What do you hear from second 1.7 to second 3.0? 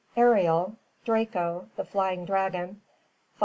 the flying dragon (see Fig.